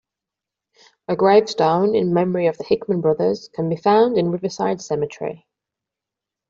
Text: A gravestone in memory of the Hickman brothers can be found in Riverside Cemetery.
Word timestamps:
A 1.07 1.15
gravestone 1.15 1.93
in 1.93 2.11
memory 2.11 2.47
of 2.47 2.57
the 2.57 2.63
Hickman 2.63 3.01
brothers 3.01 3.51
can 3.53 3.69
be 3.69 3.75
found 3.75 4.17
in 4.17 4.31
Riverside 4.31 4.81
Cemetery. 4.81 5.45